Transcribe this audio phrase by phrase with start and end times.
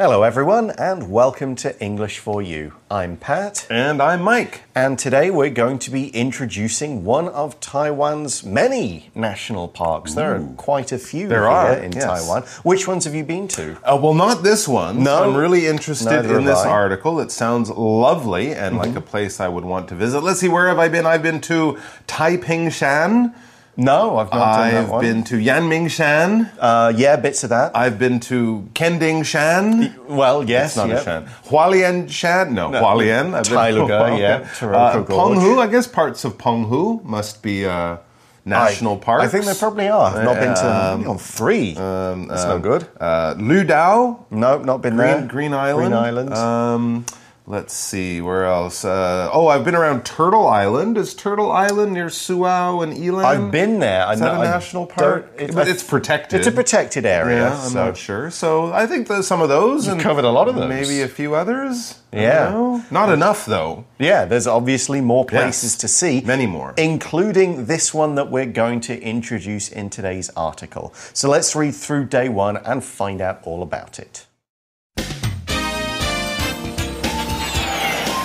[0.00, 2.72] Hello, everyone, and welcome to English for You.
[2.90, 4.62] I'm Pat, And I'm Mike.
[4.74, 10.14] and today we're going to be introducing one of Taiwan's many national parks.
[10.14, 12.04] There are quite a few There here are, in yes.
[12.04, 12.44] Taiwan.
[12.62, 13.76] Which ones have you been to?
[13.84, 15.02] Uh, well, not this one.
[15.02, 15.22] No.
[15.22, 16.70] I'm really interested Neither in this I.
[16.70, 17.20] article.
[17.20, 20.22] It sounds lovely and like a place I would want to visit.
[20.22, 21.04] Let's see, where have I been?
[21.04, 23.34] I've been to Taiping Shan.
[23.80, 26.50] No, I've not done that I've been to Yangming Shan.
[26.60, 27.74] uh, yeah, bits of that.
[27.74, 29.96] I've been to Kending Shan.
[30.06, 30.96] well, yes, It's not yeah.
[30.96, 31.26] a Shan.
[31.46, 32.54] Hualien Shan?
[32.54, 33.32] No, Hualien.
[33.34, 37.96] I've Tailuga, yeah, Uh, Penghu, I guess parts of Penghu must be uh,
[38.44, 39.24] national I, parks.
[39.24, 40.14] I think they probably are.
[40.14, 41.72] I've not been to I've on three.
[41.74, 42.86] That's no good.
[43.00, 44.26] Uh, Ludao.
[44.30, 45.16] No, not been there.
[45.18, 45.88] Green, Green Island.
[45.92, 46.34] Green Island.
[46.34, 47.06] Um,
[47.50, 48.84] let's see, where else?
[48.84, 50.96] Uh, oh, I've been around Turtle Island.
[50.96, 53.24] Is Turtle Island near Suao and Yilan?
[53.24, 54.10] I've been there.
[54.12, 55.30] Is that a I national park?
[55.36, 56.38] it- but I- it's protected.
[56.38, 57.48] It's a protected area.
[57.50, 57.84] Yeah, I'm so.
[57.86, 58.30] not sure.
[58.30, 59.84] So I think there's some of those.
[59.86, 60.68] You've and covered a lot of those.
[60.68, 61.96] Maybe a few others.
[62.12, 62.80] Yeah.
[62.90, 63.84] Not enough, though.
[63.98, 66.22] Yeah, there's obviously more places Yes, to see.
[66.24, 66.74] many more.
[66.76, 70.92] Including this one that we're going to introduce in today's article.
[71.12, 74.26] So let's read through day one and find out all about it.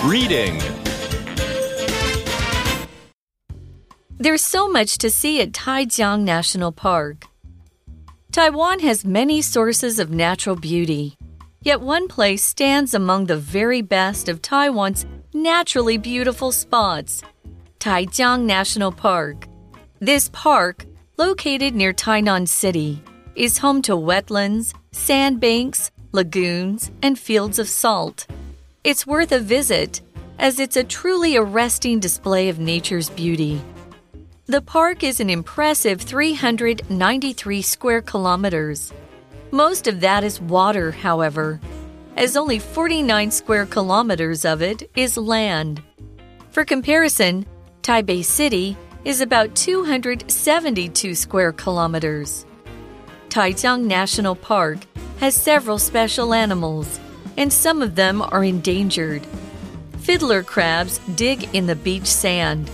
[0.06, 0.62] Reading.
[4.18, 7.24] There's so much to see at Taijiang National Park.
[8.30, 11.16] Taiwan has many sources of natural beauty,
[11.60, 17.20] yet one place stands among the very best of Taiwan's naturally beautiful spots
[17.80, 19.48] Taijiang National Park.
[19.98, 23.02] This park, located near Tainan City,
[23.34, 28.28] is home to wetlands, sandbanks, lagoons, and fields of salt.
[28.86, 30.00] It's worth a visit,
[30.38, 33.60] as it's a truly arresting display of nature's beauty.
[34.46, 38.92] The park is an impressive 393 square kilometers.
[39.50, 41.58] Most of that is water, however,
[42.16, 45.82] as only 49 square kilometers of it is land.
[46.50, 47.44] For comparison,
[47.82, 52.46] Taipei City is about 272 square kilometers.
[53.30, 54.78] Taijiang National Park
[55.18, 57.00] has several special animals,
[57.36, 59.26] and some of them are endangered.
[60.00, 62.68] Fiddler crabs dig in the beach sand,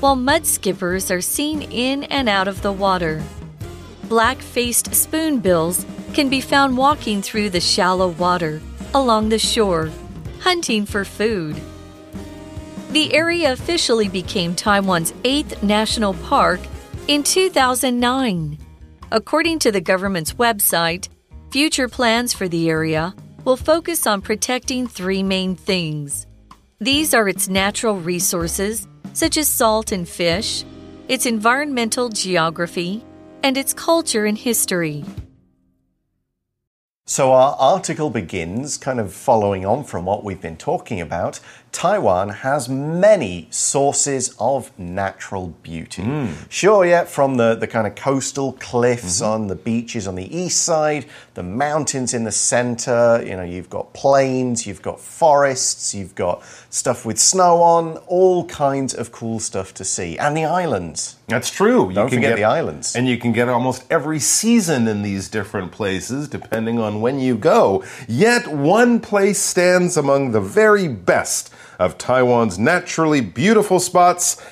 [0.00, 3.22] while mud skippers are seen in and out of the water.
[4.04, 5.84] Black faced spoonbills
[6.14, 8.60] can be found walking through the shallow water
[8.94, 9.90] along the shore,
[10.40, 11.60] hunting for food.
[12.92, 16.60] The area officially became Taiwan's eighth national park
[17.08, 18.58] in 2009.
[19.10, 21.08] According to the government's website,
[21.50, 23.14] future plans for the area
[23.46, 26.26] will focus on protecting three main things.
[26.80, 30.64] These are its natural resources, such as salt and fish,
[31.08, 33.04] its environmental geography,
[33.44, 35.04] and its culture and history.
[37.06, 41.38] So, our article begins kind of following on from what we've been talking about.
[41.76, 46.04] Taiwan has many sources of natural beauty.
[46.04, 46.32] Hmm.
[46.48, 49.30] Sure, yeah, from the, the kind of coastal cliffs mm-hmm.
[49.30, 51.04] on the beaches on the east side,
[51.34, 56.42] the mountains in the center, you know, you've got plains, you've got forests, you've got
[56.70, 60.16] stuff with snow on, all kinds of cool stuff to see.
[60.16, 61.16] And the islands.
[61.28, 61.90] That's true.
[61.90, 62.96] You Don't forget the islands.
[62.96, 67.36] And you can get almost every season in these different places, depending on when you
[67.36, 67.84] go.
[68.08, 74.42] Yet one place stands among the very best of Taiwan's naturally beautiful spots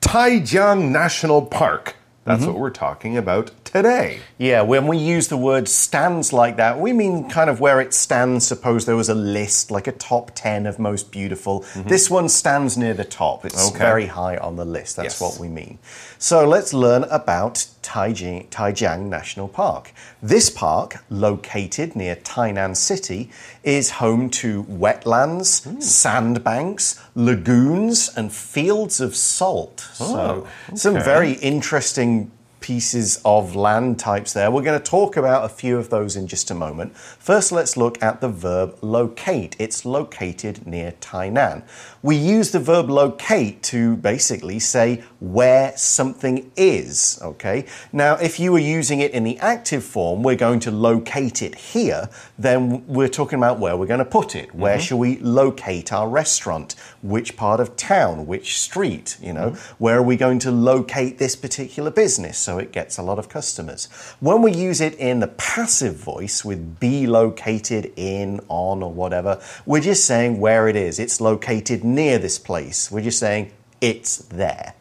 [0.00, 1.96] Taijiang National Park.
[2.24, 2.52] That's Mm-hmm.
[2.52, 4.20] what we're talking about today.
[4.38, 7.92] Yeah, when we use the word stands like that, we mean kind of where it
[7.94, 8.46] stands.
[8.46, 11.64] Suppose there was a list, like a top 10 of most beautiful.
[11.74, 13.44] This one stands near the top.
[13.44, 13.68] It's.
[13.70, 13.78] Okay.
[13.78, 14.96] very high on the list.
[14.96, 15.20] That's Yes.
[15.20, 15.78] what we mean.
[16.18, 19.92] So let's learn about Taijing, Taijiang National Park.
[20.22, 23.30] This park, located near Tainan City,
[23.62, 25.80] is home to wetlands, Hmm.
[25.80, 29.88] sandbanks, lagoons, and fields of salt.
[29.94, 34.50] so, some Oh, very interesting pieces of land types there.
[34.50, 36.96] We're going to talk about a few of those in just a moment.
[36.96, 39.56] First, let's look at the verb locate.
[39.58, 41.62] It's located near Tainan.
[42.02, 47.66] We use the verb locate to basically say where something is, okay?
[47.92, 51.54] Now, if you were using it in the active form, we're going to locate it
[51.54, 52.08] here,
[52.38, 54.54] then we're talking about where we're going to put it.
[54.54, 54.82] Where mm-hmm.
[54.82, 56.74] shall we locate our restaurant?
[57.02, 58.26] Which part of town?
[58.26, 59.16] Which street?
[59.22, 63.02] You know, where are we going to locate this particular business so it gets a
[63.02, 63.86] lot of customers?
[64.20, 69.40] When we use it in the passive voice with be located in, on, or whatever,
[69.64, 70.98] we're just saying where it is.
[70.98, 72.90] It's located near this place.
[72.90, 74.74] We're just saying it's there.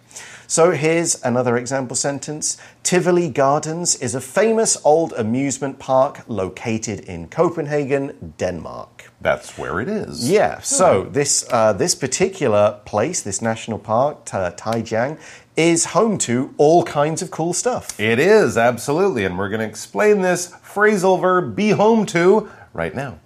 [0.50, 7.28] So here's another example sentence Tivoli Gardens is a famous old amusement park located in
[7.28, 9.12] Copenhagen, Denmark.
[9.22, 10.28] That's where it is.
[10.28, 15.20] Yeah, so this, uh, this particular place, this national park, Ta- Taijiang,
[15.56, 18.00] is home to all kinds of cool stuff.
[18.00, 19.26] It is, absolutely.
[19.26, 23.20] And we're going to explain this phrasal verb be home to right now.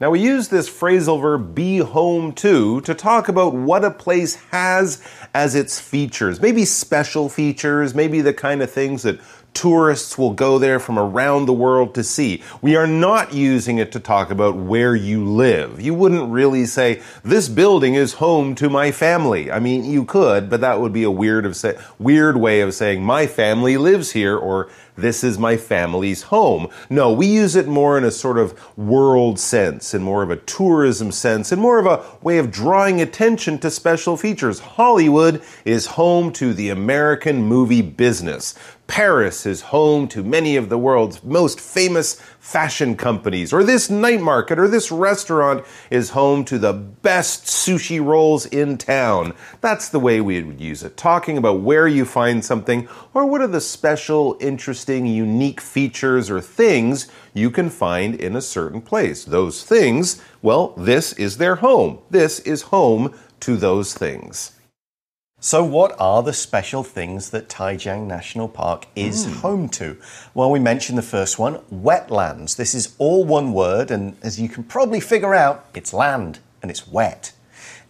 [0.00, 4.34] Now, we use this phrasal verb be home to to talk about what a place
[4.50, 5.00] has
[5.32, 6.40] as its features.
[6.40, 9.20] Maybe special features, maybe the kind of things that
[9.54, 12.42] tourists will go there from around the world to see.
[12.60, 15.80] We are not using it to talk about where you live.
[15.80, 19.52] You wouldn't really say, this building is home to my family.
[19.52, 22.74] I mean, you could, but that would be a weird, of say, weird way of
[22.74, 26.68] saying my family lives here or this is my family's home.
[26.88, 30.36] No, we use it more in a sort of world sense, in more of a
[30.36, 34.60] tourism sense, in more of a way of drawing attention to special features.
[34.60, 38.54] Hollywood is home to the American movie business.
[38.86, 44.20] Paris is home to many of the world's most famous fashion companies, or this night
[44.20, 49.32] market or this restaurant is home to the best sushi rolls in town.
[49.60, 53.40] That's the way we would use it, talking about where you find something or what
[53.40, 59.24] are the special, interesting, unique features or things you can find in a certain place.
[59.24, 62.00] Those things, well, this is their home.
[62.10, 64.52] This is home to those things.
[65.44, 69.32] So, what are the special things that Taijiang National Park is hmm.
[69.42, 69.98] home to?
[70.32, 72.56] Well, we mentioned the first one wetlands.
[72.56, 76.70] This is all one word, and as you can probably figure out, it's land and
[76.70, 77.34] it's wet.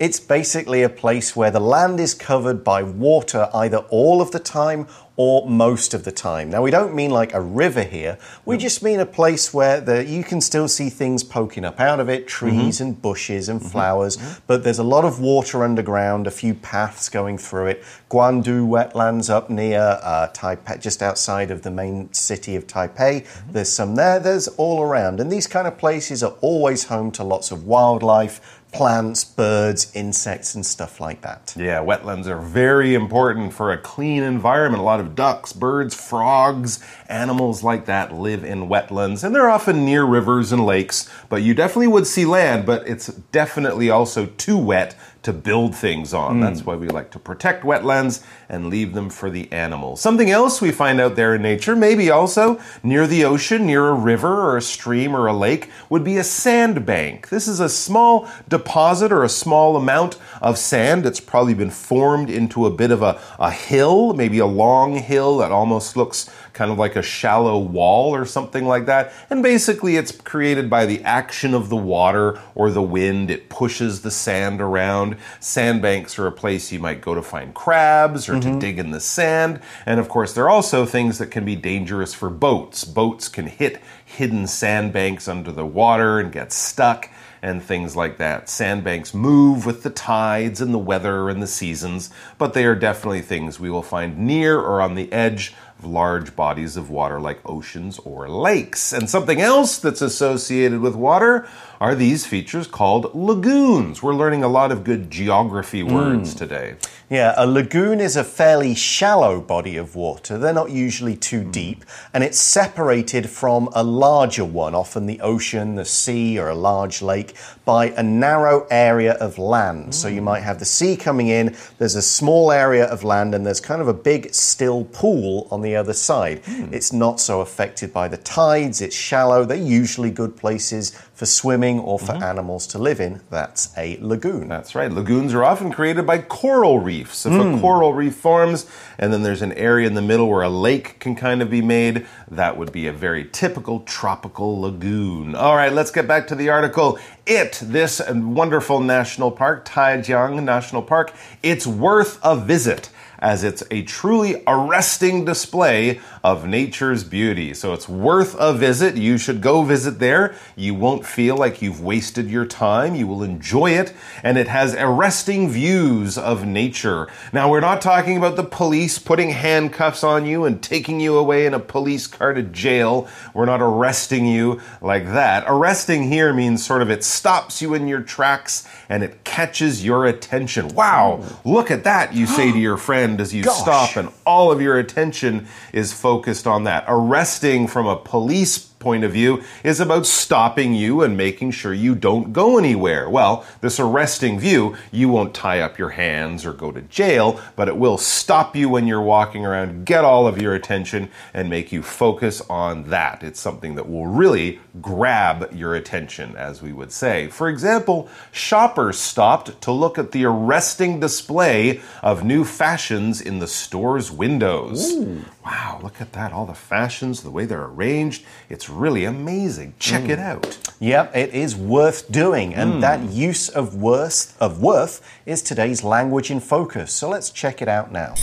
[0.01, 4.41] It's basically a place where the land is covered by water either all of the
[4.41, 6.51] time or most of the time.
[6.51, 10.05] Now, we don't mean like a river here, we just mean a place where the,
[10.05, 12.85] you can still see things poking up out of it trees mm-hmm.
[12.85, 13.69] and bushes and mm-hmm.
[13.69, 14.43] flowers, mm-hmm.
[14.47, 17.85] but there's a lot of water underground, a few paths going through it.
[18.11, 23.27] Guandu wetlands up near uh, Taipei, just outside of the main city of Taipei.
[23.51, 25.21] There's some there, there's all around.
[25.21, 28.63] And these kind of places are always home to lots of wildlife.
[28.75, 31.55] Plants, birds, insects, and stuff like that.
[31.57, 34.81] Yeah, wetlands are very important for a clean environment.
[34.81, 39.85] A lot of ducks, birds, frogs, animals like that live in wetlands, and they're often
[39.85, 41.09] near rivers and lakes.
[41.29, 46.15] But you definitely would see land, but it's definitely also too wet to build things
[46.15, 46.39] on.
[46.39, 46.67] That's hmm.
[46.67, 50.01] why we like to protect wetlands and leave them for the animals.
[50.01, 53.95] Something else we find out there in nature, maybe also near the ocean, near a
[53.95, 57.31] river or a stream or a lake, would be a sandbank.
[57.31, 61.07] This is a small deposit or a small amount of sand.
[61.07, 65.39] It's probably been formed into a bit of a, a hill, maybe a long hill
[65.39, 69.13] that almost looks kind of like a shallow wall or something like that.
[69.29, 73.31] And basically, it's created by the action of the water or the wind.
[73.31, 75.17] It pushes the sand around.
[75.41, 78.59] Sandbanks are a place you might go to find crabs or to mm-hmm.
[78.59, 79.61] dig in the sand.
[79.85, 82.85] And of course, there are also things that can be dangerous for boats.
[82.85, 87.11] Boats can hit hidden sandbanks under the water and get stuck
[87.45, 88.49] and things like that.
[88.49, 92.09] Sandbanks move with the tides and the weather and the seasons,
[92.39, 95.53] but they are definitely things we will find near or on the edge
[95.87, 98.93] large bodies of water like oceans or lakes.
[98.93, 101.47] And something else that's associated with water
[101.81, 104.03] are these features called lagoons.
[104.03, 105.93] We're learning a lot of good geography hmm.
[105.93, 106.77] words today.
[107.11, 110.39] Yeah, a lagoon is a fairly shallow body of water.
[110.39, 111.51] They're not usually too hmm.
[111.51, 111.85] deep,
[112.15, 117.03] and it's separated from a larger one, often the ocean, the sea, or a large
[117.03, 119.95] lake, by a narrow area of land.
[119.95, 120.25] So you hmm.
[120.25, 123.83] might have the sea coming in, there's a small area of land, and there's kind
[123.83, 126.45] of a big still pool on the other side.
[126.45, 126.73] Hmm.
[126.73, 129.45] It's not so affected by the tides, it's shallow.
[129.45, 132.23] They're usually good places for swimming or for mm-hmm.
[132.23, 133.21] animals to live in.
[133.31, 134.49] That's a lagoon.
[134.49, 134.91] That's right.
[134.91, 137.25] Lagoons are often created by coral reefs.
[137.25, 137.61] If a hmm.
[137.61, 138.67] coral reef forms
[138.99, 141.63] and then there's an area in the middle where a lake can kind of be
[141.63, 145.35] made, that would be a very typical tropical lagoon.
[145.35, 146.99] All right, let's get back to the article.
[147.27, 151.13] It, this wonderful national park, Taijiang National Park,
[151.43, 152.91] it's worth a visit
[153.25, 157.55] as it's a truly arresting display of nature's beauty.
[157.55, 158.99] So it's worth a visit.
[158.99, 160.35] You should go visit there.
[160.57, 162.95] You won't feel like you've wasted your time.
[162.95, 163.95] You will enjoy it.
[164.23, 167.09] And it has arresting views of nature.
[167.33, 171.47] Now, we're not talking about the police putting handcuffs on you and taking you away
[171.47, 173.09] in a police car to jail.
[173.33, 175.45] We're not arresting you like that.
[175.47, 180.05] Arresting here means sort of it stops you in your tracks and it catches your
[180.05, 180.69] attention.
[180.75, 183.61] Wow, look at that, you say to your friend as you Gosh.
[183.61, 186.85] stop, and all of your attention is focused on that.
[186.89, 191.95] Arresting from a police point of view is about stopping you and making sure you
[191.95, 193.09] don't go anywhere.
[193.11, 197.67] Well, this arresting view, you won't tie up your hands or go to jail, but
[197.67, 201.73] it will stop you when you're walking around, get all of your attention, and make
[201.73, 203.23] you focus on that.
[203.23, 207.29] It's something that will really grab your attention, as we would say.
[207.29, 213.49] For example, shoppers stopped to look at the arresting display of new fashions in the
[213.49, 214.93] store's windows.
[214.93, 215.25] Ooh.
[215.45, 216.33] Wow, look at that.
[216.33, 218.25] All the fashions, the way they're arranged.
[218.49, 219.75] It's really amazing.
[219.79, 220.23] Check it mm.
[220.23, 220.59] out.
[220.81, 222.55] Yep, it is worth doing.
[222.55, 222.81] And mm.
[222.81, 226.93] that use of worth of worth is today's language in focus.
[226.93, 228.15] So let's check it out now.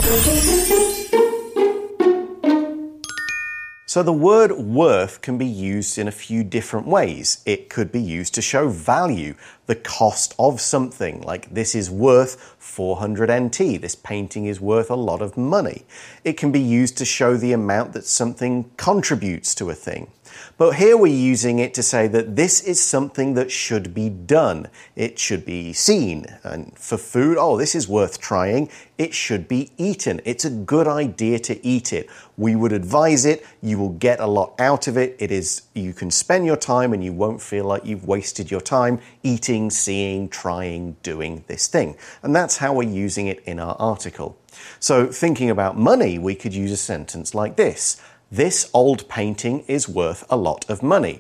[3.92, 7.44] So the word worth can be used in a few different ways.
[7.46, 12.56] It could be used to show value, the cost of something, like this is worth
[12.58, 15.84] 400 NT, this painting is worth a lot of money.
[16.24, 20.10] It can be used to show the amount that something contributes to a thing.
[20.58, 24.68] But here we're using it to say that this is something that should be done.
[24.96, 26.26] It should be seen.
[26.44, 28.70] And for food, oh, this is worth trying.
[28.98, 30.22] It should be eaten.
[30.24, 32.10] It's a good idea to eat it.
[32.38, 33.46] We would advise it.
[33.62, 35.16] You will get a lot out of it.
[35.20, 38.62] It is, you can spend your time and you won't feel like you've wasted your
[38.62, 41.98] time eating, seeing, trying, doing this thing.
[42.22, 44.38] And that's how we're using it in our article.
[44.80, 48.02] So thinking about money, we could use a sentence like this.
[48.34, 51.20] This old painting is worth a lot of money.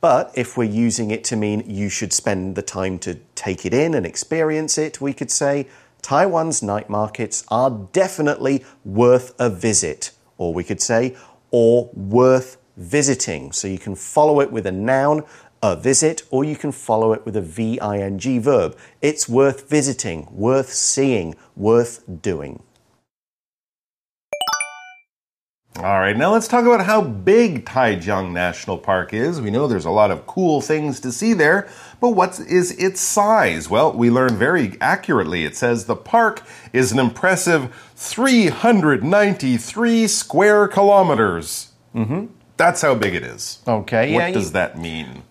[0.00, 3.74] But if we're using it to mean you should spend the time to take it
[3.74, 5.66] in and experience it, we could say
[6.00, 10.12] Taiwan's night markets are definitely worth a visit.
[10.38, 11.14] Or we could say,
[11.50, 13.52] or worth visiting.
[13.52, 15.24] So you can follow it with a noun,
[15.62, 18.78] a visit, or you can follow it with a V I N G verb.
[19.02, 22.62] It's worth visiting, worth seeing, worth doing.
[25.78, 29.42] All right, now let's talk about how big Taijiang National Park is.
[29.42, 31.68] We know there's a lot of cool things to see there,
[32.00, 33.68] but what is its size?
[33.68, 35.44] Well, we learn very accurately.
[35.44, 36.42] It says the park
[36.72, 41.72] is an impressive 393 square kilometers.
[41.94, 42.26] Mm-hmm.
[42.56, 43.58] That's how big it is.
[43.68, 45.24] Okay, What yeah, does you- that mean?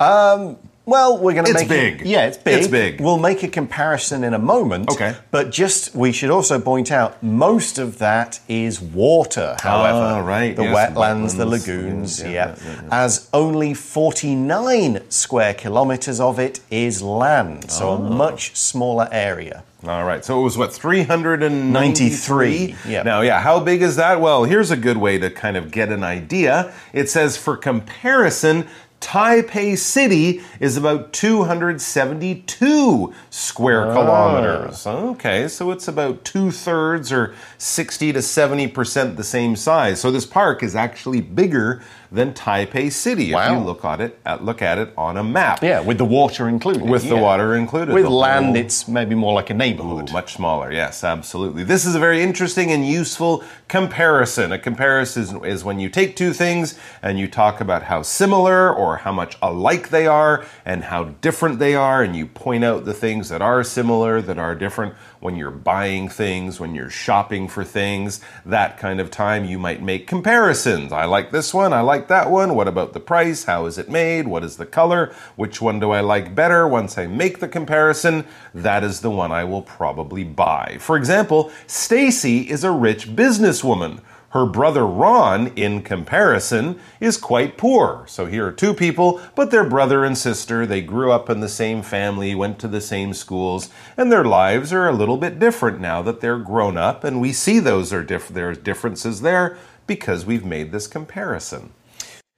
[0.87, 2.01] Well, we're going to It's make big.
[2.01, 2.59] It, yeah, it's big.
[2.59, 3.01] It's big.
[3.01, 4.89] We'll make a comparison in a moment.
[4.91, 5.15] Okay.
[5.31, 9.55] But just we should also point out most of that is water.
[9.61, 15.01] However, Ah, right, the yes, wetlands, the lagoons, yeah, yeah, yeah, yeah, as only forty-nine
[15.09, 17.95] square kilometers of it is land, so Ah.
[17.95, 19.63] a much smaller area.
[19.87, 20.23] All right.
[20.25, 21.71] So it was what 393.
[21.71, 23.03] 93, yeah.
[23.03, 24.19] Now, yeah, how big is that?
[24.19, 26.73] Well, here's a good way to kind of get an idea.
[26.91, 28.65] It says for comparison,
[29.05, 33.93] Taipei City is about 272 square ah.
[33.93, 34.87] kilometers.
[34.87, 40.01] Okay, so it's about two thirds or 60 to 70 percent the same size.
[40.01, 44.43] So this park is actually bigger than Taipei City if you look at it at,
[44.43, 45.61] look at it on a map.
[45.61, 46.83] Yeah, with the water included.
[46.83, 47.93] With the water included.
[47.93, 50.11] With land, it's maybe more like a Ooh, neighborhood.
[50.11, 51.63] much smaller, yes, absolutely.
[51.63, 54.51] This is a very interesting and useful comparison.
[54.51, 58.94] A comparison is when you take two things and you talk about how similar or
[58.97, 62.93] how much alike they are and how different they are, and you point out the
[62.93, 64.95] things that are similar, that are different.
[65.19, 69.81] When you're buying things, when you're shopping for things, that kind of time, you might
[69.81, 70.91] make comparisons.
[70.91, 72.53] I like this one, I like that one.
[72.53, 73.45] What about the price?
[73.45, 74.27] How is it made?
[74.27, 75.13] What is the color?
[75.35, 76.67] Which one do I like better?
[76.67, 80.77] Once I make the comparison, that is the one I will probably buy.
[80.79, 84.01] For example, Stacy is a rich businesswoman.
[84.35, 88.03] Her brother Ron, in comparison, is quite poor.
[88.05, 90.65] So here are two people, but they're brother and sister.
[90.65, 94.73] They grew up in the same family, went to the same schools, and their lives
[94.73, 97.05] are a little bit different now that they're grown up.
[97.05, 101.71] And we see those are diff- differences there because we've made this comparison.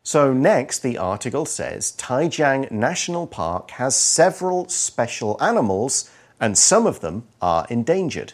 [0.04, 7.00] So, next, the article says Taijiang National Park has several special animals, and some of
[7.00, 8.34] them are endangered.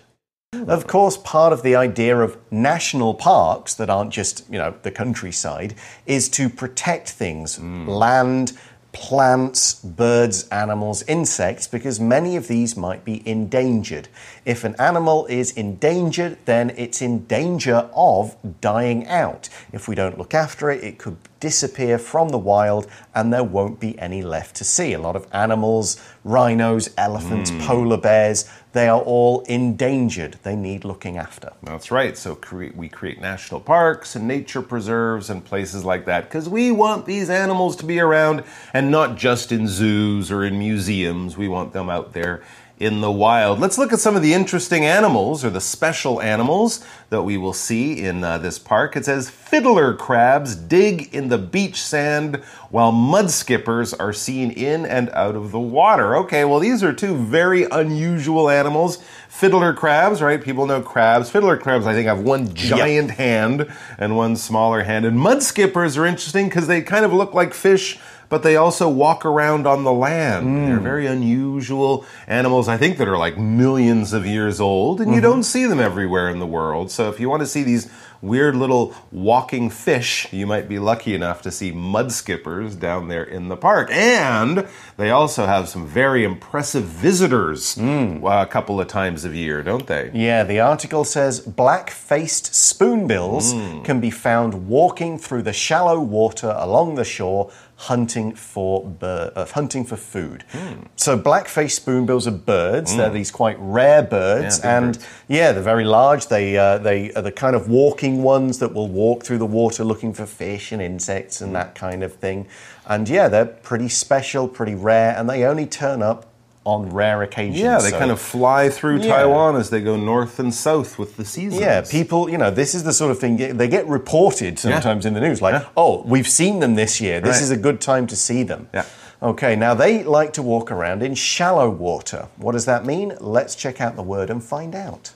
[0.67, 4.91] Of course, part of the idea of national parks that aren't just, you know, the
[4.91, 7.87] countryside is to protect things, hmm.
[7.87, 8.53] land,
[8.93, 14.07] plants, birds, animals, insects, because many of these might be endangered.
[14.45, 19.49] If an animal is endangered, then it's in danger of dying out.
[19.71, 23.77] If we don't look after it, it could disappear from the wild and there won't
[23.77, 24.93] be any left to see.
[24.93, 27.59] A lot of animals, rhinos, elephants, hmm.
[27.59, 30.37] polar bears, they are all endangered.
[30.43, 31.51] They need looking after.
[31.61, 32.17] That's right.
[32.17, 36.71] So create, we create national parks and nature preserves and places like that because we
[36.71, 41.35] want these animals to be around and not just in zoos or in museums.
[41.35, 42.41] We want them out there
[42.83, 43.59] in the wild.
[43.59, 47.53] Let's look at some of the interesting animals or the special animals that we will
[47.53, 48.97] see in uh, this park.
[48.97, 52.37] It says fiddler crabs dig in the beach sand
[52.71, 56.17] while mud skippers are seen in and out of the water.
[56.17, 58.97] Okay, well, these are two very unusual animals.
[59.29, 60.43] Fiddler crabs, right?
[60.43, 61.29] People know crabs.
[61.29, 63.17] Fiddler crabs, I think, have one giant yep.
[63.17, 65.05] hand and one smaller hand.
[65.05, 67.97] And mud skippers are interesting because they kind of look like fish
[68.33, 70.47] but they also walk around on the land.
[70.47, 70.65] Mm.
[70.65, 75.11] They're very unusual animals, I think, that are like millions of years old, and mm
[75.11, 75.15] -hmm.
[75.15, 75.31] you mm-hmm.
[75.31, 76.91] don't see them everywhere in the world.
[76.91, 77.89] So if you want to see these
[78.23, 83.23] weird little walking fish, you might be lucky enough to see mud skippers down there
[83.23, 83.91] in the park.
[83.91, 84.65] And
[84.97, 88.23] they also have some very impressive visitors mm.
[88.23, 90.09] a couple of times a year, don't they?
[90.13, 93.83] Yeah, the article says black faced spoonbills mm.
[93.83, 99.83] can be found walking through the shallow water along the shore hunting for uh, hunting
[99.83, 100.43] for food.
[100.51, 100.87] Mm.
[100.95, 102.93] So black-faced spoonbills are birds.
[102.93, 102.97] Mm.
[102.97, 105.07] They're these quite rare birds, yeah, and birds.
[105.27, 106.27] yeah, they're very large.
[106.27, 109.83] They uh, they are the kind of walking ones that will walk through the water
[109.83, 112.47] looking for fish and insects and that kind of thing.
[112.85, 116.32] And yeah, they're pretty special, pretty rare, and they only turn up
[116.65, 117.59] on rare occasions.
[117.59, 117.99] Yeah, they so.
[117.99, 119.17] kind of fly through yeah.
[119.17, 121.61] Taiwan as they go north and south with the seasons.
[121.61, 125.09] Yeah, people, you know, this is the sort of thing they get reported sometimes yeah.
[125.09, 125.69] in the news like, yeah.
[125.75, 127.19] oh, we've seen them this year.
[127.19, 127.43] This right.
[127.43, 128.69] is a good time to see them.
[128.73, 128.85] Yeah.
[129.21, 132.27] Okay, now they like to walk around in shallow water.
[132.35, 133.15] What does that mean?
[133.21, 135.13] Let's check out the word and find out.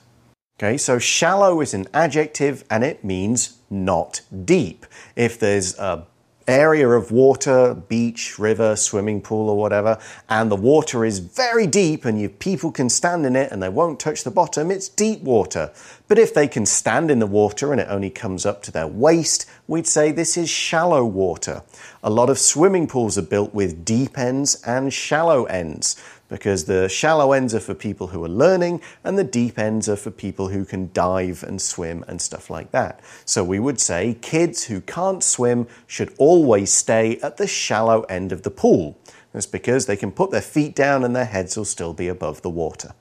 [0.57, 4.85] Okay, so shallow is an adjective and it means not deep.
[5.15, 6.07] If there's a
[6.47, 9.99] area of water, beach, river, swimming pool, or whatever,
[10.29, 13.69] and the water is very deep and you, people can stand in it and they
[13.69, 15.71] won't touch the bottom, it's deep water.
[16.07, 18.87] But if they can stand in the water and it only comes up to their
[18.87, 21.63] waist, we'd say this is shallow water.
[22.01, 26.89] A lot of swimming pools are built with deep ends and shallow ends because the
[26.89, 30.49] shallow ends are for people who are learning and the deep ends are for people
[30.49, 32.99] who can dive and swim and stuff like that.
[33.25, 38.31] So we would say kids who can't swim should always stay at the shallow end
[38.31, 38.97] of the pool.
[39.33, 42.41] That's because they can put their feet down and their heads will still be above
[42.41, 42.93] the water.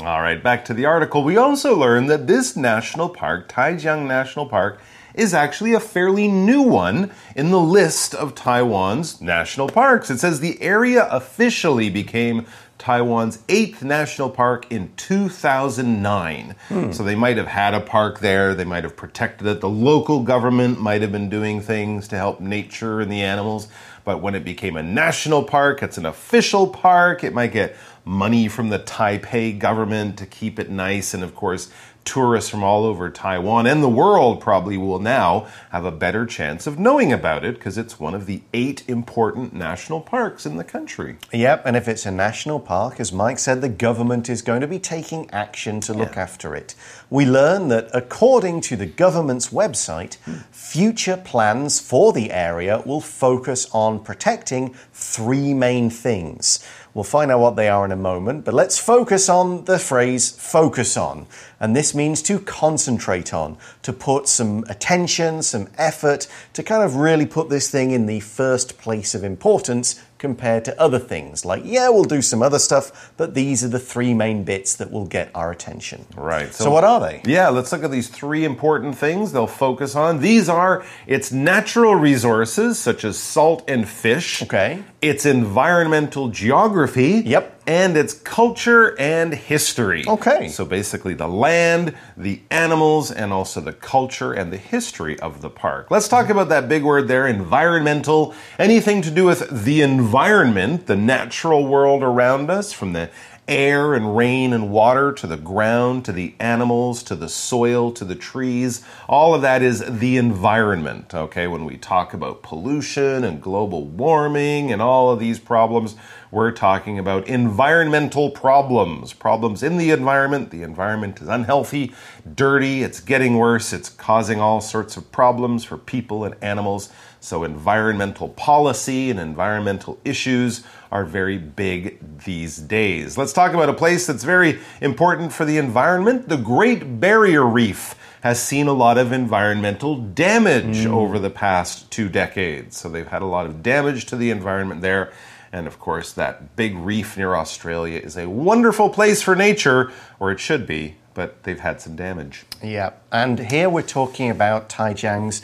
[0.00, 1.24] All right, back to the article.
[1.24, 4.80] We also learned that this national park, Taijiang National Park,
[5.14, 10.10] is actually a fairly new one in the list of Taiwan's national parks.
[10.10, 12.46] It says the area officially became
[12.78, 16.54] Taiwan's eighth national park in 2009.
[16.68, 16.92] Hmm.
[16.92, 20.22] So they might have had a park there, they might have protected it, the local
[20.22, 23.68] government might have been doing things to help nature and the animals.
[24.04, 28.48] But when it became a national park, it's an official park, it might get money
[28.48, 31.12] from the Taipei government to keep it nice.
[31.12, 31.70] And of course,
[32.08, 36.66] tourists from all over Taiwan and the world probably will now have a better chance
[36.66, 40.64] of knowing about it because it's one of the eight important national parks in the
[40.64, 41.18] country.
[41.34, 44.66] Yep, and if it's a national park, as Mike said, the government is going to
[44.66, 46.22] be taking action to look yeah.
[46.22, 46.74] after it.
[47.10, 50.16] We learn that according to the government's website,
[50.50, 56.64] future plans for the area will focus on protecting three main things.
[56.98, 60.32] We'll find out what they are in a moment, but let's focus on the phrase
[60.32, 61.28] focus on.
[61.60, 66.96] And this means to concentrate on, to put some attention, some effort, to kind of
[66.96, 71.44] really put this thing in the first place of importance compared to other things.
[71.44, 74.90] Like, yeah, we'll do some other stuff, but these are the three main bits that
[74.90, 76.04] will get our attention.
[76.16, 76.52] Right.
[76.52, 77.22] So, so, what are they?
[77.24, 80.20] Yeah, let's look at these three important things they'll focus on.
[80.20, 84.42] These are its natural resources, such as salt and fish.
[84.42, 84.82] Okay.
[85.00, 87.22] Its environmental geography.
[87.24, 90.02] Yep and its culture and history.
[90.08, 90.48] Okay.
[90.48, 95.50] So basically, the land, the animals, and also the culture and the history of the
[95.50, 95.90] park.
[95.90, 98.34] Let's talk about that big word there environmental.
[98.58, 103.10] Anything to do with the environment, the natural world around us, from the
[103.48, 108.04] air and rain and water to the ground to the animals to the soil to
[108.04, 108.84] the trees.
[109.08, 111.46] All of that is the environment, okay?
[111.46, 115.96] When we talk about pollution and global warming and all of these problems,
[116.30, 120.50] we're talking about environmental problems, problems in the environment.
[120.50, 121.94] The environment is unhealthy,
[122.34, 126.90] dirty, it's getting worse, it's causing all sorts of problems for people and animals.
[127.20, 133.18] So, environmental policy and environmental issues are very big these days.
[133.18, 137.94] Let's talk about a place that's very important for the environment the Great Barrier Reef
[138.22, 140.92] has seen a lot of environmental damage mm.
[140.92, 142.76] over the past two decades.
[142.76, 145.12] So, they've had a lot of damage to the environment there.
[145.52, 150.30] And of course, that big reef near Australia is a wonderful place for nature, or
[150.30, 152.44] it should be, but they've had some damage.
[152.62, 155.42] Yeah, and here we're talking about Taijiang's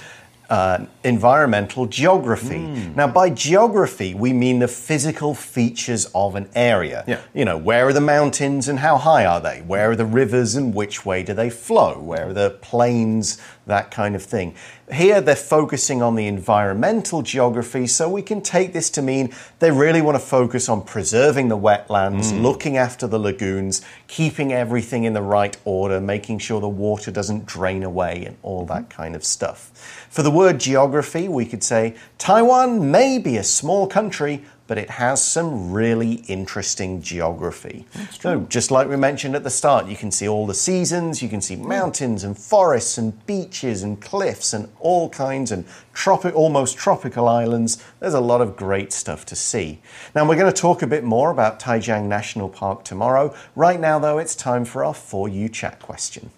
[0.51, 2.59] uh, environmental geography.
[2.95, 7.05] Now, by geography, we mean the physical features of an area.
[7.07, 7.21] Yeah.
[7.33, 9.63] You know, where are the mountains and how high are they?
[9.63, 11.99] Where are the rivers and which way do they flow?
[11.99, 13.41] Where are the plains?
[13.67, 14.55] That kind of thing.
[14.93, 19.71] Here, they're focusing on the environmental geography, so we can take this to mean they
[19.71, 22.43] really want to focus on preserving the wetlands, mm.
[22.43, 27.47] looking after the lagoons, keeping everything in the right order, making sure the water doesn't
[27.47, 28.91] drain away, and all that mm.
[28.91, 30.07] kind of stuff.
[30.11, 34.91] For the word geography, we could say Taiwan may be a small country, but it
[34.91, 37.85] has some really interesting geography.
[38.19, 41.29] So, just like we mentioned at the start, you can see all the seasons, you
[41.29, 46.79] can see mountains and forests and beaches and cliffs and all kinds and tropic, almost
[46.79, 47.83] tropical islands.
[48.01, 49.81] There's a lot of great stuff to see.
[50.15, 53.35] Now, we're going to talk a bit more about Taijiang National Park tomorrow.
[53.55, 56.31] Right now, though, it's time for our For You Chat question.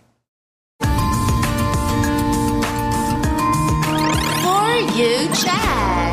[0.81, 0.87] For
[4.97, 6.06] you chat.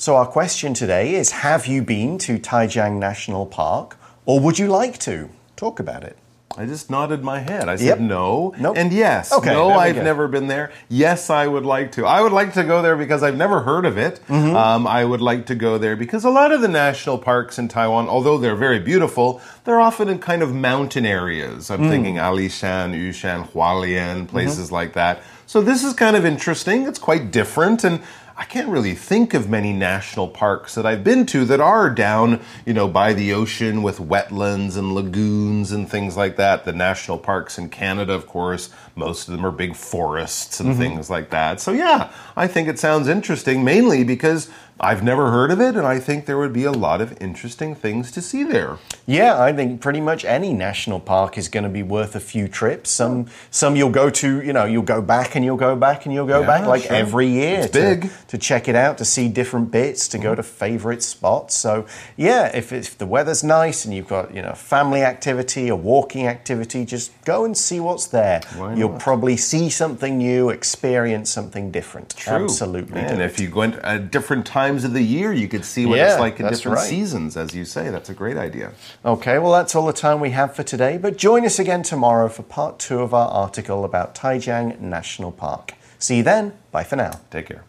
[0.00, 4.68] So, our question today is Have you been to Taijiang National Park or would you
[4.68, 5.28] like to?
[5.56, 6.16] Talk about it.
[6.56, 7.68] I just nodded my head.
[7.68, 7.98] I said Yep.
[8.00, 8.76] no Nope.
[8.78, 9.32] and yes.
[9.32, 10.02] Okay, no, I've go.
[10.04, 10.70] never been there.
[10.88, 12.06] Yes, I would like to.
[12.06, 14.20] I would like to go there because I've never heard of it.
[14.28, 14.54] Mm-hmm.
[14.54, 17.66] Um, I would like to go there because a lot of the national parks in
[17.66, 21.70] Taiwan, although they're very beautiful, they're often in kind of mountain areas.
[21.72, 21.90] I'm Mm.
[21.90, 25.20] thinking Alishan, Yushan, Hualien, places like that.
[25.46, 26.86] So this is kind of interesting.
[26.86, 28.00] It's quite different and
[28.40, 32.40] I can't really think of many national parks that I've been to that are down,
[32.64, 36.64] you know, by the ocean with wetlands and lagoons and things like that.
[36.64, 40.78] The national parks in Canada, of course, most of them are big forests and mm-hmm.
[40.78, 41.60] things like that.
[41.60, 44.48] So yeah, I think it sounds interesting mainly because
[44.80, 47.74] I've never heard of it and I think there would be a lot of interesting
[47.74, 48.78] things to see there.
[49.06, 52.46] Yeah, I think pretty much any national park is going to be worth a few
[52.48, 52.90] trips.
[52.90, 56.14] Some some you'll go to, you know, you'll go back and you'll go back and
[56.14, 56.92] you'll go Yeah, back like sure.
[56.96, 58.00] every year It's to, big.
[58.04, 58.26] Mm-hmm.
[58.28, 61.56] to check it out, to see different bits, to go to favorite spots.
[61.56, 61.86] So,
[62.16, 66.26] yeah, if, if the weather's nice and you've got, you know, family activity, a walking
[66.26, 68.40] activity, just go and see what's there.
[68.76, 72.14] You'll probably see something new, experience something different.
[72.28, 73.00] Absolutely.
[73.00, 76.12] And if you went at different times of the year, you could see what Yeah,
[76.12, 76.88] it's like in different right.
[76.88, 77.88] seasons, as you say.
[77.90, 78.72] That's a great idea.
[79.02, 82.28] Okay, well, that's all the time we have for today, but join us again tomorrow
[82.28, 85.72] for part two of our article about Taijiang National Park.
[85.98, 86.52] See you then.
[86.70, 87.12] Bye for now.
[87.30, 87.64] Take care.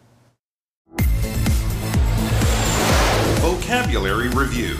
[3.40, 4.76] Vocabulary Review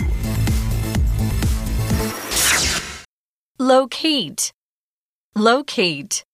[3.58, 4.52] Locate.
[5.34, 6.24] Locate.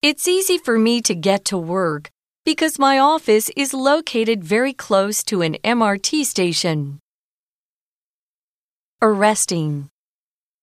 [0.00, 2.10] It's easy for me to get to work
[2.48, 6.98] because my office is located very close to an MRT station.
[9.02, 9.90] Arresting.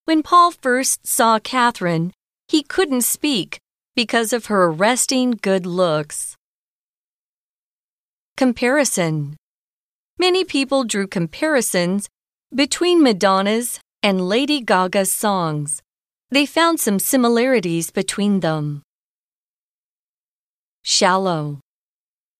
[0.05, 2.11] When Paul first saw Catherine,
[2.47, 3.59] he couldn't speak
[3.95, 6.35] because of her arresting good looks.
[8.35, 9.37] Comparison.
[10.17, 12.09] Many people drew comparisons
[12.51, 15.83] between Madonna's and Lady Gaga's songs.
[16.31, 18.81] They found some similarities between them.
[20.81, 21.59] Shallow.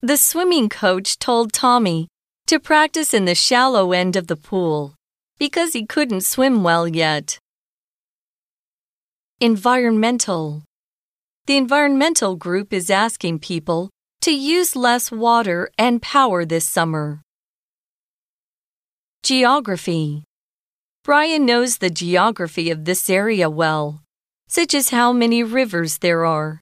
[0.06, 2.08] The swimming coach told Tommy
[2.46, 4.94] to practice in the shallow end of the pool
[5.40, 7.40] because he couldn't swim well yet.
[9.42, 10.62] Environmental.
[11.48, 13.90] The environmental group is asking people
[14.22, 17.24] to use less water and power this summer.
[19.24, 20.24] Geography.
[21.04, 24.04] Brian knows the geography of this area well,
[24.48, 26.62] such as how many rivers there are.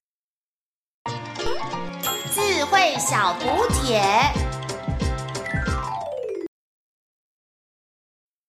[2.92, 3.98] 智慧小补帖。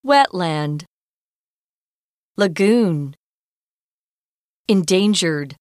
[0.03, 0.83] Wetland.
[2.35, 3.13] Lagoon.
[4.67, 5.55] Endangered.